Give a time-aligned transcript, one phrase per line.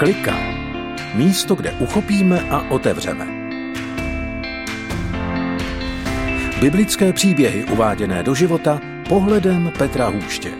[0.00, 0.36] Klika.
[1.14, 3.26] Místo, kde uchopíme a otevřeme.
[6.60, 10.52] Biblické příběhy uváděné do života pohledem Petra Hůště.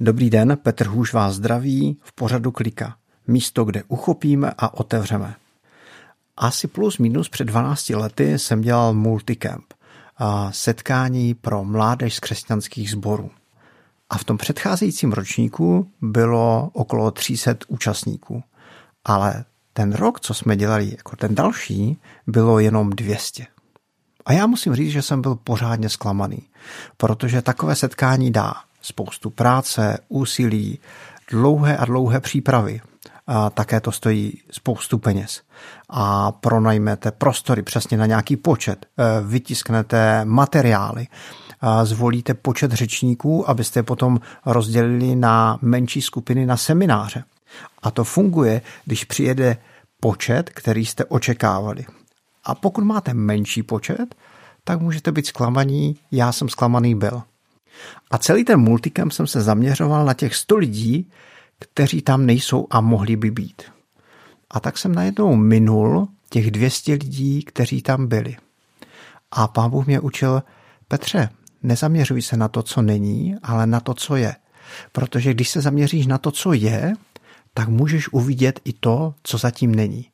[0.00, 2.96] Dobrý den, Petr Hůš vás zdraví v pořadu Klika.
[3.26, 5.34] Místo, kde uchopíme a otevřeme.
[6.36, 9.64] Asi plus minus před 12 lety jsem dělal multicamp,
[10.16, 13.30] a setkání pro mládež z křesťanských sborů.
[14.10, 18.42] A v tom předcházejícím ročníku bylo okolo 300 účastníků.
[19.04, 23.46] Ale ten rok, co jsme dělali jako ten další, bylo jenom 200.
[24.26, 26.42] A já musím říct, že jsem byl pořádně zklamaný,
[26.96, 30.78] protože takové setkání dá spoustu práce, úsilí,
[31.30, 32.80] dlouhé a dlouhé přípravy.
[33.26, 35.42] A také to stojí spoustu peněz.
[35.88, 41.06] A pronajmete prostory přesně na nějaký počet, e, vytisknete materiály,
[41.82, 47.24] zvolíte počet řečníků, abyste je potom rozdělili na menší skupiny na semináře.
[47.82, 49.56] A to funguje, když přijede
[50.00, 51.84] počet, který jste očekávali.
[52.44, 54.14] A pokud máte menší počet,
[54.64, 57.22] tak můžete být zklamaní, já jsem zklamaný byl.
[58.10, 61.10] A celý ten multikem jsem se zaměřoval na těch 100 lidí,
[61.58, 63.62] kteří tam nejsou a mohli by být.
[64.50, 68.36] A tak jsem najednou minul těch 200 lidí, kteří tam byli.
[69.30, 70.42] A pán Bůh mě učil,
[70.88, 71.28] Petře,
[71.62, 74.34] nezaměřuj se na to, co není, ale na to, co je.
[74.92, 76.92] Protože když se zaměříš na to, co je,
[77.54, 80.10] tak můžeš uvidět i to, co zatím není.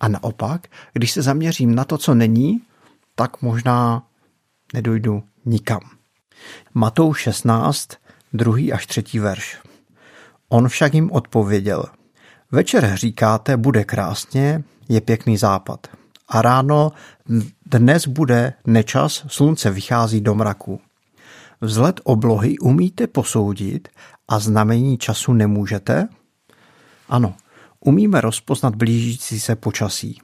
[0.00, 2.62] A naopak, když se zaměřím na to, co není,
[3.14, 4.06] tak možná
[4.74, 5.80] nedojdu nikam.
[6.74, 7.88] Matou 16,
[8.32, 9.58] druhý až třetí verš.
[10.48, 11.84] On však jim odpověděl.
[12.50, 15.99] Večer říkáte, bude krásně, je pěkný západ
[16.30, 16.92] a ráno
[17.66, 20.80] dnes bude nečas, slunce vychází do mraku.
[21.60, 23.88] Vzhled oblohy umíte posoudit
[24.28, 26.08] a znamení času nemůžete?
[27.08, 27.34] Ano,
[27.80, 30.20] umíme rozpoznat blížící se počasí,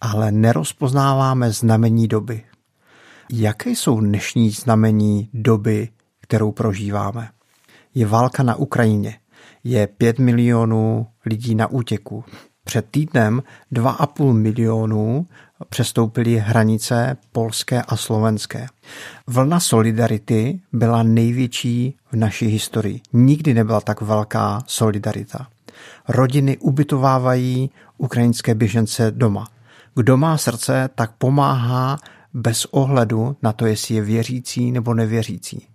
[0.00, 2.44] ale nerozpoznáváme znamení doby.
[3.32, 5.88] Jaké jsou dnešní znamení doby,
[6.20, 7.30] kterou prožíváme?
[7.94, 9.18] Je válka na Ukrajině,
[9.64, 12.24] je pět milionů lidí na útěku,
[12.68, 13.42] před týdnem
[13.72, 15.26] 2,5 milionů
[15.68, 18.66] přestoupili hranice polské a slovenské.
[19.26, 23.00] Vlna solidarity byla největší v naší historii.
[23.12, 25.48] Nikdy nebyla tak velká solidarita.
[26.08, 29.48] Rodiny ubytovávají ukrajinské běžence doma.
[29.94, 31.98] Kdo má srdce, tak pomáhá
[32.34, 35.68] bez ohledu na to, jestli je věřící nebo nevěřící.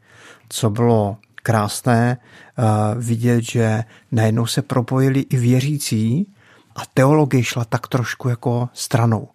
[0.49, 6.27] Co bylo krásné uh, vidět, že najednou se propojili i věřící
[6.75, 9.29] a teologie šla tak trošku jako stranou.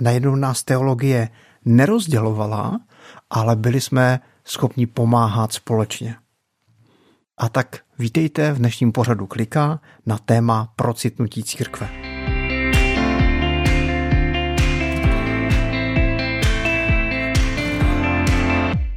[0.00, 1.28] Najednou nás teologie
[1.64, 2.80] nerozdělovala,
[3.30, 6.16] ale byli jsme schopni pomáhat společně.
[7.38, 11.88] A tak vítejte v dnešním pořadu Klika na téma procitnutí církve.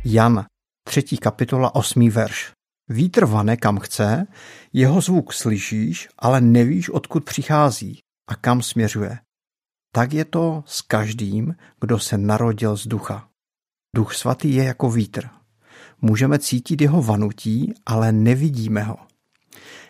[0.06, 0.46] Jan,
[0.84, 2.52] třetí kapitola, osmý verš.
[2.90, 4.28] Vítr vane kam chce,
[4.74, 9.20] jeho zvuk slyšíš, ale nevíš, odkud přichází a kam směřuje.
[9.92, 13.28] Tak je to s každým, kdo se narodil z ducha.
[13.96, 15.30] Duch svatý je jako vítr.
[16.02, 18.98] Můžeme cítit jeho vanutí, ale nevidíme ho.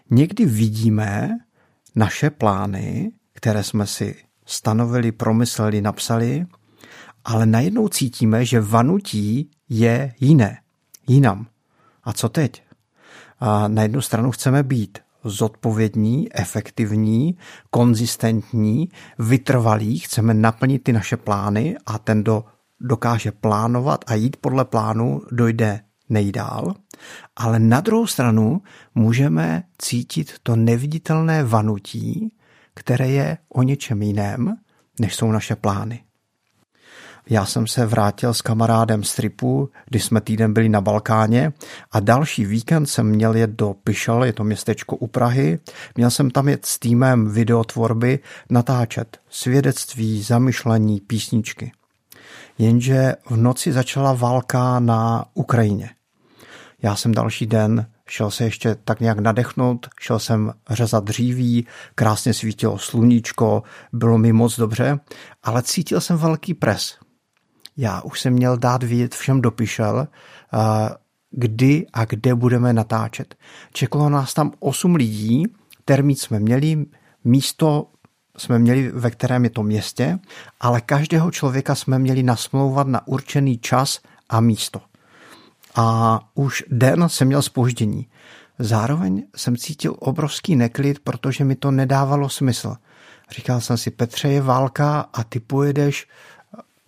[0.10, 1.30] Někdy vidíme
[1.96, 6.46] naše plány, které jsme si stanovili, promysleli, napsali,
[7.26, 10.62] ale najednou cítíme, že vanutí je jiné,
[11.08, 11.48] jinam.
[12.04, 12.65] A co teď?
[13.68, 17.38] Na jednu stranu chceme být zodpovědní, efektivní,
[17.70, 22.44] konzistentní, vytrvalí, chceme naplnit ty naše plány a ten, kdo
[22.80, 25.80] dokáže plánovat a jít podle plánu, dojde
[26.10, 26.74] nejdál.
[27.36, 28.62] Ale na druhou stranu
[28.96, 32.34] můžeme cítit to neviditelné vanutí,
[32.74, 34.56] které je o něčem jiném,
[35.00, 36.04] než jsou naše plány.
[37.30, 41.54] Já jsem se vrátil s kamarádem z tripu, když jsme týden byli na Balkáně
[41.92, 45.60] a další víkend jsem měl jet do Pišel, je to městečko u Prahy.
[45.96, 48.20] Měl jsem tam jet s týmem videotvorby
[48.50, 51.72] natáčet svědectví, zamyšlení, písničky.
[52.58, 55.90] Jenže v noci začala válka na Ukrajině.
[56.84, 62.34] Já jsem další den šel se ještě tak nějak nadechnout, šel jsem řezat dříví, krásně
[62.34, 63.64] svítilo sluníčko,
[63.94, 65.00] bylo mi moc dobře,
[65.44, 67.05] ale cítil jsem velký pres
[67.78, 70.08] já už jsem měl dát vědět všem dopíšel,
[71.32, 73.36] kdy a kde budeme natáčet.
[73.74, 75.44] Čekalo nás tam 8 lidí,
[75.86, 76.86] termín jsme měli,
[77.24, 77.88] místo
[78.38, 80.20] jsme měli, ve kterém je to městě,
[80.60, 84.00] ale každého člověka jsme měli nasmlouvat na určený čas
[84.30, 84.82] a místo.
[85.76, 88.08] A už den jsem měl spoždění.
[88.60, 92.76] Zároveň jsem cítil obrovský neklid, protože mi to nedávalo smysl.
[93.30, 96.08] Říkal jsem si, Petře, je válka a ty pojedeš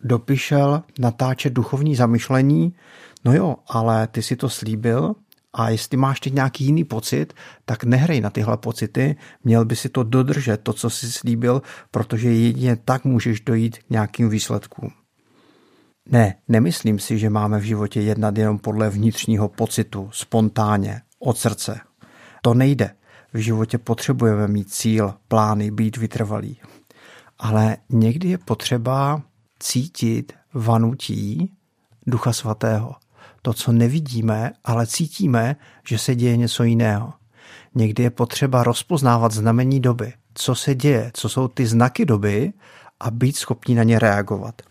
[0.03, 2.73] do Pišel natáčet duchovní zamyšlení.
[3.25, 5.15] No jo, ale ty si to slíbil
[5.53, 7.33] a jestli máš teď nějaký jiný pocit,
[7.65, 11.61] tak nehrej na tyhle pocity, měl by si to dodržet, to, co jsi slíbil,
[11.91, 14.91] protože jedině tak můžeš dojít k nějakým výsledkům.
[16.09, 21.79] Ne, nemyslím si, že máme v životě jednat jenom podle vnitřního pocitu, spontánně, od srdce.
[22.41, 22.91] To nejde.
[23.33, 26.59] V životě potřebujeme mít cíl, plány, být vytrvalý.
[27.39, 29.21] Ale někdy je potřeba
[29.59, 31.51] cítit vanutí
[32.07, 32.95] Ducha Svatého.
[33.41, 35.55] To, co nevidíme, ale cítíme,
[35.87, 37.13] že se děje něco jiného.
[37.75, 40.13] Někdy je potřeba rozpoznávat znamení doby.
[40.33, 42.53] Co se děje, co jsou ty znaky doby
[42.99, 44.61] a být schopni na ně reagovat.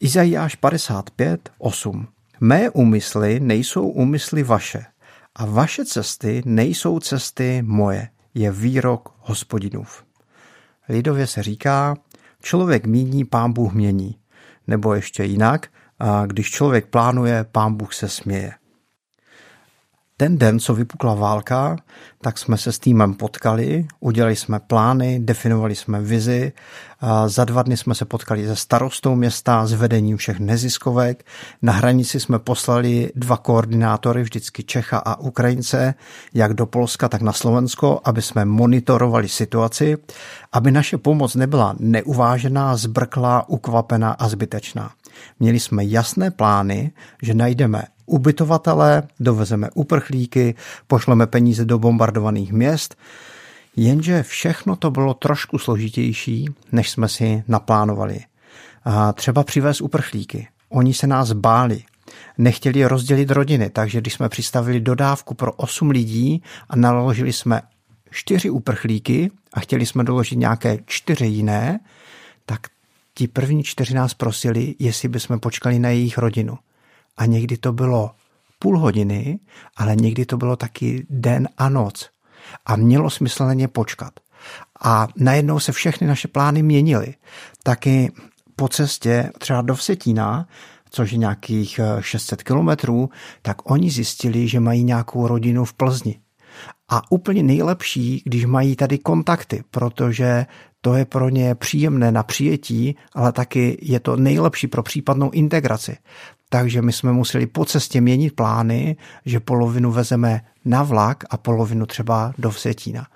[0.00, 2.08] Izajáš 55, 8.
[2.40, 4.86] Mé úmysly nejsou úmysly vaše
[5.34, 10.04] a vaše cesty nejsou cesty moje, je výrok hospodinův.
[10.88, 11.96] Lidově se říká,
[12.42, 14.18] člověk míní, pán Bůh mění.
[14.66, 15.66] Nebo ještě jinak,
[16.26, 18.52] když člověk plánuje, pán Bůh se směje.
[20.18, 21.76] Ten den, co vypukla válka,
[22.20, 26.52] tak jsme se s týmem potkali, udělali jsme plány, definovali jsme vizi.
[27.26, 31.26] Za dva dny jsme se potkali se starostou města, s vedením všech neziskovek.
[31.62, 35.94] Na hranici jsme poslali dva koordinátory, vždycky Čecha a Ukrajince,
[36.34, 39.96] jak do Polska, tak na Slovensko, aby jsme monitorovali situaci,
[40.52, 44.90] aby naše pomoc nebyla neuvážená, zbrklá, ukvapená a zbytečná.
[45.40, 46.92] Měli jsme jasné plány,
[47.22, 50.54] že najdeme ubytovatele, dovezeme uprchlíky,
[50.86, 52.96] pošleme peníze do bombardovaných měst,
[53.76, 58.20] jenže všechno to bylo trošku složitější, než jsme si naplánovali.
[58.84, 60.48] A třeba přivést uprchlíky.
[60.68, 61.82] Oni se nás báli,
[62.38, 67.62] nechtěli rozdělit rodiny, takže když jsme přistavili dodávku pro 8 lidí a naložili jsme
[68.10, 71.80] čtyři uprchlíky a chtěli jsme doložit nějaké čtyři jiné,
[72.46, 72.60] tak
[73.14, 76.58] ti první čtyři nás prosili, jestli bychom počkali na jejich rodinu.
[77.16, 78.10] A někdy to bylo
[78.58, 79.38] půl hodiny,
[79.76, 82.10] ale někdy to bylo taky den a noc.
[82.66, 84.20] A mělo smysl na ně počkat.
[84.84, 87.14] A najednou se všechny naše plány měnily.
[87.62, 88.12] Taky
[88.56, 90.48] po cestě třeba do Vsetína,
[90.90, 93.10] což je nějakých 600 kilometrů,
[93.42, 96.20] tak oni zjistili, že mají nějakou rodinu v Plzni.
[96.88, 100.46] A úplně nejlepší, když mají tady kontakty, protože
[100.80, 105.96] to je pro ně příjemné na přijetí, ale taky je to nejlepší pro případnou integraci.
[106.48, 111.86] Takže my jsme museli po cestě měnit plány, že polovinu vezeme na vlak a polovinu
[111.86, 113.06] třeba do Vsetína.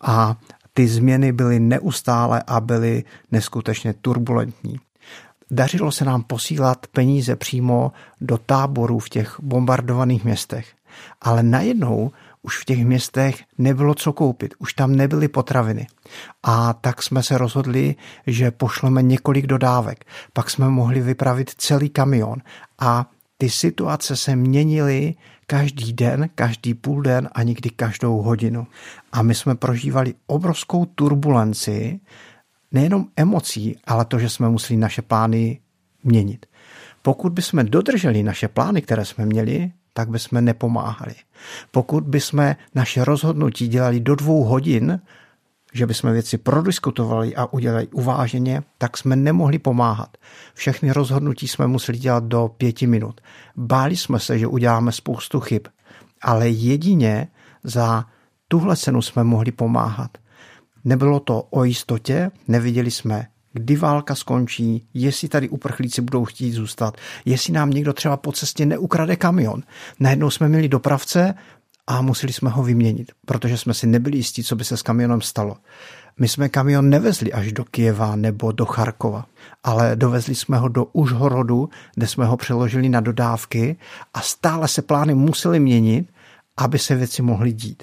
[0.00, 0.36] A
[0.74, 4.80] ty změny byly neustále a byly neskutečně turbulentní.
[5.50, 10.66] Dařilo se nám posílat peníze přímo do táborů v těch bombardovaných městech.
[11.22, 12.10] Ale najednou
[12.46, 15.86] už v těch městech nebylo co koupit, už tam nebyly potraviny.
[16.42, 17.94] A tak jsme se rozhodli,
[18.26, 20.04] že pošleme několik dodávek.
[20.32, 22.38] Pak jsme mohli vypravit celý kamion
[22.78, 25.14] a ty situace se měnily
[25.46, 28.66] každý den, každý půl den a někdy každou hodinu.
[29.12, 32.00] A my jsme prožívali obrovskou turbulenci,
[32.72, 35.60] nejenom emocí, ale to, že jsme museli naše plány
[36.04, 36.46] měnit.
[37.02, 41.14] Pokud bychom dodrželi naše plány, které jsme měli, tak bychom nepomáhali.
[41.70, 45.00] Pokud bychom naše rozhodnutí dělali do dvou hodin,
[45.72, 50.16] že bychom věci prodiskutovali a udělali uváženě, tak jsme nemohli pomáhat.
[50.54, 53.20] Všechny rozhodnutí jsme museli dělat do pěti minut.
[53.56, 55.62] Báli jsme se, že uděláme spoustu chyb,
[56.22, 57.28] ale jedině
[57.64, 58.04] za
[58.48, 60.18] tuhle cenu jsme mohli pomáhat.
[60.84, 63.26] Nebylo to o jistotě, neviděli jsme
[63.56, 68.66] kdy válka skončí, jestli tady uprchlíci budou chtít zůstat, jestli nám někdo třeba po cestě
[68.66, 69.62] neukrade kamion.
[70.00, 71.34] Najednou jsme měli dopravce
[71.86, 75.20] a museli jsme ho vyměnit, protože jsme si nebyli jistí, co by se s kamionem
[75.20, 75.56] stalo.
[76.18, 79.26] My jsme kamion nevezli až do Kieva nebo do Charkova,
[79.64, 83.76] ale dovezli jsme ho do Užhorodu, kde jsme ho přeložili na dodávky
[84.14, 86.12] a stále se plány musely měnit,
[86.56, 87.82] aby se věci mohly dít.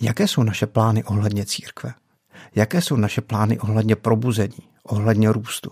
[0.00, 1.94] Jaké jsou naše plány ohledně církve?
[2.54, 5.70] Jaké jsou naše plány ohledně probuzení, ohledně růstu?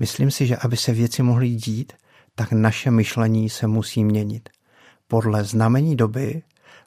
[0.00, 1.92] Myslím si, že aby se věci mohly dít,
[2.34, 4.48] tak naše myšlení se musí měnit.
[5.08, 6.42] Podle znamení doby,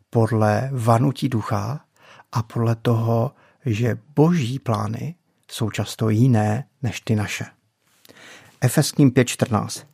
[0.10, 1.86] podle vanutí ducha
[2.32, 3.32] a podle toho,
[3.66, 5.16] že boží plány
[5.52, 7.46] jsou často jiné než ty naše.
[8.62, 9.86] Efeským 5.14.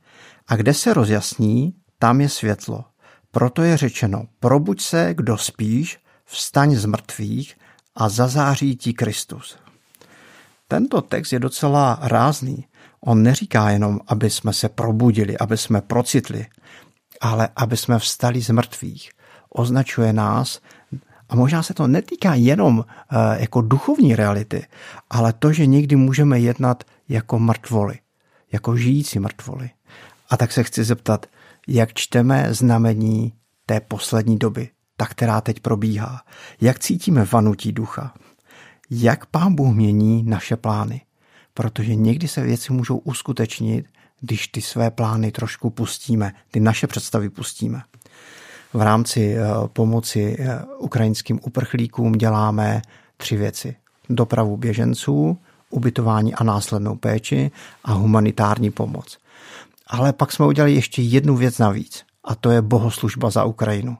[0.47, 2.85] A kde se rozjasní, tam je světlo.
[3.31, 7.55] Proto je řečeno, probuď se, kdo spíš, vstaň z mrtvých
[7.95, 9.57] a zazáří ti Kristus.
[10.67, 12.65] Tento text je docela rázný.
[12.99, 16.45] On neříká jenom, aby jsme se probudili, aby jsme procitli,
[17.21, 19.11] ale aby jsme vstali z mrtvých.
[19.49, 20.59] označuje nás
[21.29, 24.67] a možná se to netýká jenom e, jako duchovní reality,
[25.09, 27.99] ale to, že někdy můžeme jednat jako mrtvoli,
[28.51, 29.69] jako žijící mrtvoli.
[30.29, 31.25] A tak se chci zeptat,
[31.67, 33.33] jak čteme znamení
[33.65, 36.21] té poslední doby, ta, která teď probíhá.
[36.61, 38.13] Jak cítíme vanutí ducha?
[38.89, 41.01] Jak Pán Bůh mění naše plány?
[41.53, 43.85] Protože někdy se věci můžou uskutečnit,
[44.21, 47.81] když ty své plány trošku pustíme, ty naše představy pustíme.
[48.73, 52.81] V rámci eh, pomoci eh, ukrajinským uprchlíkům děláme
[53.17, 53.75] tři věci.
[54.09, 55.37] Dopravu běženců,
[55.69, 57.51] ubytování a následnou péči
[57.83, 59.17] a humanitární pomoc.
[59.87, 63.97] Ale pak jsme udělali ještě jednu věc navíc a to je bohoslužba za Ukrajinu.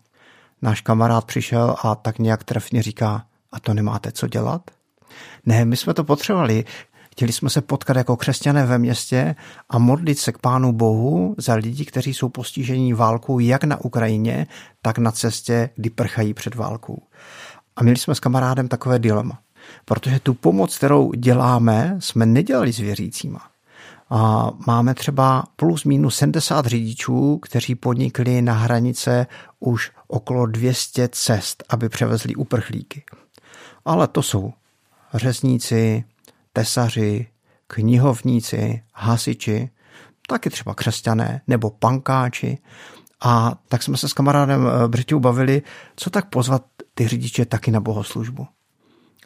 [0.62, 4.62] Náš kamarád přišel a tak nějak trefně říká, a to nemáte co dělat?
[5.45, 6.65] Ne, my jsme to potřebovali.
[7.12, 9.35] Chtěli jsme se potkat jako křesťané ve městě
[9.69, 14.47] a modlit se k Pánu Bohu za lidi, kteří jsou postižení válkou jak na Ukrajině,
[14.81, 17.03] tak na cestě, kdy prchají před válkou.
[17.75, 19.39] A měli jsme s kamarádem takové dilema,
[19.85, 23.54] protože tu pomoc, kterou děláme, jsme nedělali s věřícíma.
[24.67, 29.27] Máme třeba plus minus 70 řidičů, kteří podnikli na hranice
[29.59, 33.03] už okolo 200 cest, aby převezli uprchlíky.
[33.85, 34.53] Ale to jsou
[35.13, 36.03] řezníci,
[36.53, 37.27] tesaři,
[37.67, 39.69] knihovníci, hasiči,
[40.27, 42.57] taky třeba křesťané nebo pankáči.
[43.21, 45.62] A tak jsme se s kamarádem eh, Britou bavili,
[45.95, 48.47] co tak pozvat ty řidiče taky na bohoslužbu.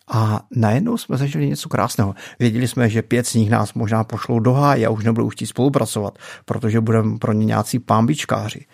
[0.10, 2.16] A najednou jsme zažili něco krásného.
[2.40, 5.46] Věděli jsme, že pět z nich nás možná pošlou do háje a už nebudou chtít
[5.46, 8.66] spolupracovat, protože budeme pro ně nějací pámbičkáři.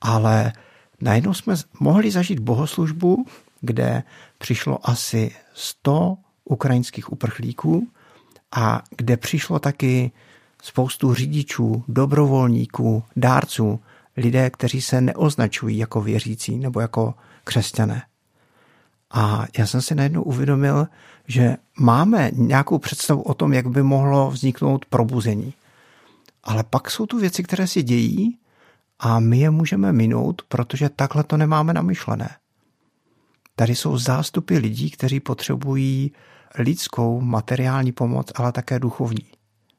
[0.00, 0.52] Ale
[1.00, 3.26] najednou jsme mohli zažít bohoslužbu,
[3.60, 4.02] kde
[4.38, 7.88] přišlo asi 100 ukrajinských uprchlíků
[8.56, 10.12] a kde přišlo taky
[10.62, 13.80] spoustu řidičů, dobrovolníků, dárců,
[14.16, 17.14] lidé, kteří se neoznačují jako věřící nebo jako
[17.44, 18.02] křesťané.
[19.10, 20.86] A já jsem si najednou uvědomil,
[21.28, 25.54] že máme nějakou představu o tom, jak by mohlo vzniknout probuzení.
[26.44, 28.38] Ale pak jsou tu věci, které si dějí
[28.98, 32.36] a my je můžeme minout, protože takhle to nemáme namyšlené.
[33.56, 36.12] Tady jsou zástupy lidí, kteří potřebují
[36.58, 39.26] lidskou materiální pomoc, ale také duchovní.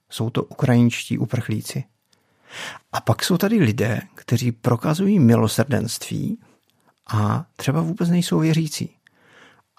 [0.10, 1.84] Jsou to ukrajinští uprchlíci.
[2.91, 6.39] A pak jsou tady lidé, kteří prokazují milosrdenství
[7.13, 8.97] a třeba vůbec nejsou věřící.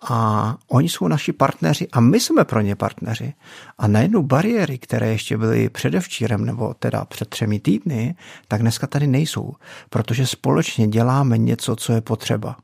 [0.03, 3.35] A oni jsou naši partneři a my jsme pro ně partneři.
[3.79, 8.15] A najednou bariéry, které ještě byly předevčírem nebo teda před třemi týdny,
[8.49, 9.53] tak dneska tady nejsou,
[9.91, 12.57] protože společně děláme něco, co je potřeba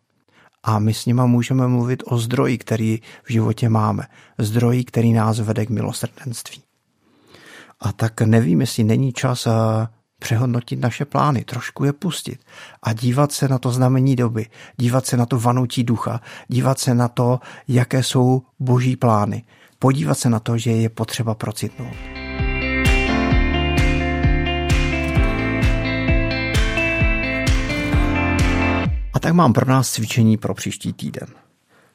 [0.64, 4.02] a my s nima můžeme mluvit o zdroji, který v životě máme.
[4.38, 6.62] Zdroji, který nás vede k milosrdenství.
[7.80, 9.50] A tak nevím, jestli není čas eh,
[10.21, 12.40] přehodnotit naše plány, trošku je pustit
[12.83, 16.94] a dívat se na to znamení doby, dívat se na to vanutí ducha, dívat se
[16.94, 19.44] na to, jaké jsou boží plány,
[19.78, 22.25] podívat se na to, že je potřeba procitnout.
[29.25, 31.26] tak mám pro nás cvičení pro příští týden.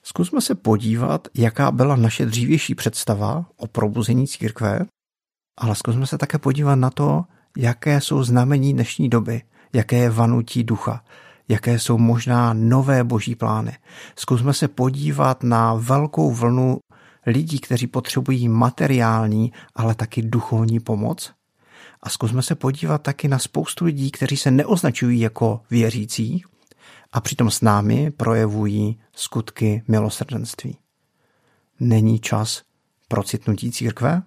[0.04, 4.80] Zkusme se podívat, jaká byla naše dřívější představa o probuzení církve,
[5.58, 7.24] ale zkusme se také podívat na to,
[7.62, 9.42] jaké jsou znamení dnešní doby,
[9.74, 11.04] jaké je vanutí ducha,
[11.48, 13.78] jaké jsou možná nové boží plány.
[14.16, 16.80] Zkusme se podívat na velkou vlnu
[17.25, 21.34] lidí, kteří potřebují materiální, ale taky duchovní pomoc.
[22.04, 26.44] A zkusme se podívat taky na spoustu lidí, kteří se neoznačují jako věřící,
[27.12, 30.78] a přitom s námi projevují skutky milosrdenství.
[31.80, 32.62] Není čas
[33.08, 34.22] pro citnutí církve?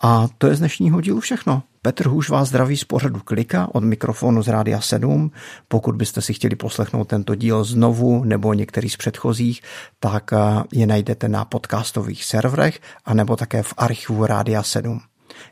[0.00, 1.62] A to je z dnešního dílu všechno.
[1.82, 5.30] Petr Hůž vás zdraví z pořadu Klika od mikrofonu z Rádia 7.
[5.68, 9.62] Pokud byste si chtěli poslechnout tento díl znovu nebo některý z předchozích,
[10.00, 10.36] tak eh,
[10.72, 15.00] je najdete na podcastových serverech a nebo také v archivu Rádia 7.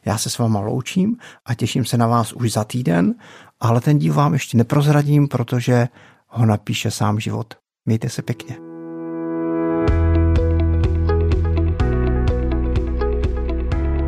[0.05, 3.15] Já se s váma loučím a těším se na vás už za týden,
[3.61, 5.89] ale ten díl vám ještě neprozradím, protože
[6.27, 7.55] ho napíše sám život.
[7.87, 8.72] Mějte se pěkně.